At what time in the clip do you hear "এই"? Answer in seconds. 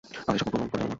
0.35-0.39